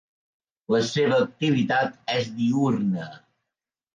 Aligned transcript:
La 0.75 0.79
seua 0.91 1.19
activitat 1.25 1.99
és 2.15 2.31
diürna. 2.39 3.11